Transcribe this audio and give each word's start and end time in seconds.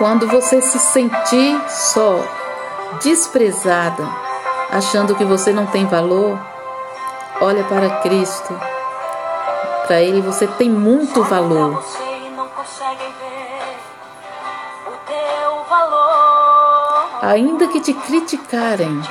Quando 0.00 0.26
você 0.26 0.62
se 0.62 0.78
sentir 0.78 1.60
só, 1.68 2.24
desprezada, 3.02 4.02
achando 4.70 5.14
que 5.14 5.26
você 5.26 5.52
não 5.52 5.66
tem 5.66 5.84
valor, 5.84 6.38
olha 7.38 7.62
para 7.64 8.00
Cristo. 8.00 8.58
Para 9.86 10.00
Ele 10.00 10.22
você 10.22 10.46
tem 10.46 10.70
muito 10.70 11.22
valor. 11.24 11.84
Ainda 17.20 17.68
que 17.68 17.80
te 17.82 17.92
criticarem, 17.92 19.02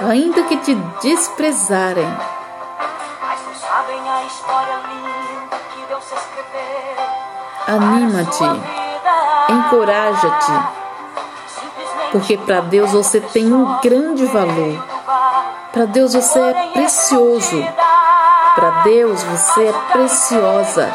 ainda 0.00 0.42
que 0.42 0.56
te 0.56 0.74
desprezarem, 1.00 2.18
Anima-te, 7.66 8.44
encoraja-te, 9.48 10.52
porque 12.12 12.36
para 12.36 12.60
Deus 12.60 12.92
você 12.92 13.20
tem 13.20 13.52
um 13.52 13.80
grande 13.80 14.26
valor. 14.26 14.84
Para 15.72 15.86
Deus 15.86 16.12
você 16.12 16.38
é 16.40 16.70
precioso. 16.74 17.66
Para 18.54 18.70
Deus 18.82 19.22
você 19.22 19.68
é 19.68 19.72
preciosa. 19.92 20.92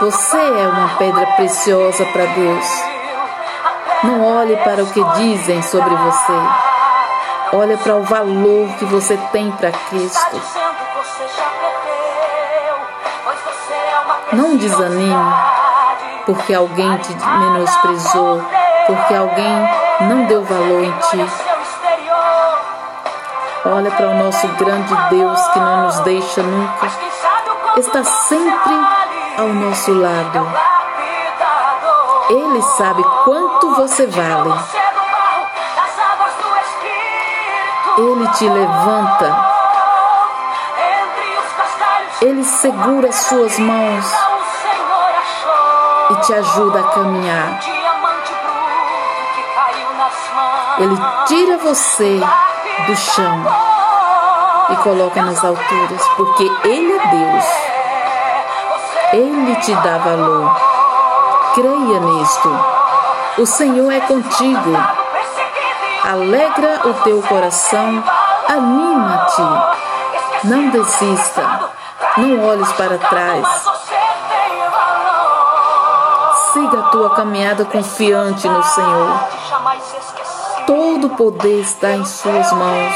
Você 0.00 0.38
é 0.38 0.68
uma 0.68 0.96
pedra 0.96 1.26
preciosa 1.36 2.04
para 2.06 2.24
Deus. 2.24 2.66
Não 4.02 4.36
olhe 4.38 4.56
para 4.58 4.82
o 4.82 4.86
que 4.86 5.04
dizem 5.18 5.60
sobre 5.62 5.94
você. 5.94 6.32
Olhe 7.52 7.76
para 7.76 7.96
o 7.96 8.02
valor 8.02 8.68
que 8.78 8.84
você 8.84 9.16
tem 9.32 9.50
para 9.52 9.72
Cristo. 9.72 10.40
Não 14.32 14.56
desanime 14.56 15.34
porque 16.28 16.52
alguém 16.52 16.94
te 16.98 17.14
menosprezou, 17.14 18.44
porque 18.86 19.14
alguém 19.14 19.68
não 20.00 20.26
deu 20.26 20.44
valor 20.44 20.84
em 20.84 20.92
ti. 20.92 21.26
Olha 23.64 23.90
para 23.90 24.08
o 24.08 24.14
nosso 24.14 24.46
grande 24.48 24.94
Deus 25.08 25.48
que 25.48 25.58
não 25.58 25.84
nos 25.84 26.00
deixa 26.00 26.42
nunca. 26.42 26.86
Está 27.78 28.04
sempre 28.04 28.74
ao 29.38 29.48
nosso 29.48 29.94
lado. 29.94 30.46
Ele 32.28 32.60
sabe 32.60 33.02
quanto 33.24 33.74
você 33.74 34.06
vale. 34.06 34.52
Ele 37.96 38.28
te 38.28 38.46
levanta 38.46 39.47
ele 42.20 42.42
segura 42.42 43.12
suas 43.12 43.58
mãos 43.60 44.04
e 46.10 46.16
te 46.16 46.34
ajuda 46.34 46.80
a 46.80 46.84
caminhar. 46.84 47.60
Ele 50.78 50.98
tira 51.26 51.58
você 51.58 52.20
do 52.86 52.96
chão 52.96 53.44
e 54.70 54.76
coloca 54.76 55.22
nas 55.22 55.44
alturas, 55.44 56.08
porque 56.16 56.50
Ele 56.64 56.92
é 56.92 57.06
Deus. 57.06 57.44
Ele 59.12 59.54
te 59.56 59.74
dá 59.76 59.98
valor. 59.98 60.56
Creia 61.54 62.00
nisto. 62.00 62.50
O 63.38 63.46
Senhor 63.46 63.92
é 63.92 64.00
contigo. 64.00 64.76
Alegra 66.04 66.80
o 66.84 66.94
teu 67.04 67.22
coração. 67.22 68.02
Anima-te. 68.48 69.42
Não 70.44 70.70
desista. 70.70 71.67
Não 72.18 72.46
olhes 72.48 72.72
para 72.72 72.98
trás. 72.98 73.46
Siga 76.52 76.80
a 76.80 76.88
tua 76.90 77.10
caminhada 77.10 77.64
confiante 77.64 78.48
no 78.48 78.62
Senhor. 78.62 79.20
Todo 80.66 81.06
o 81.06 81.10
poder 81.10 81.60
está 81.60 81.92
em 81.92 82.04
Suas 82.04 82.52
mãos. 82.52 82.94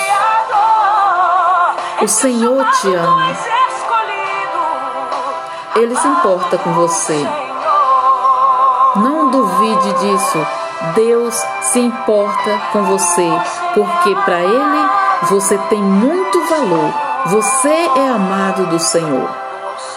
O 2.02 2.08
Senhor 2.08 2.68
te 2.72 2.94
ama. 2.94 3.36
Ele 5.76 5.96
se 5.96 6.08
importa 6.08 6.58
com 6.58 6.72
você. 6.74 7.26
Não 8.96 9.30
duvide 9.30 9.92
disso. 10.00 10.46
Deus 10.96 11.34
se 11.62 11.78
importa 11.78 12.60
com 12.72 12.82
você, 12.82 13.30
porque 13.72 14.14
para 14.16 14.40
Ele 14.40 14.88
você 15.22 15.56
tem 15.70 15.80
muito 15.80 16.44
valor. 16.46 16.92
Você 17.26 17.68
é 17.68 18.08
amado 18.08 18.66
do 18.66 18.80
Senhor. 18.80 19.41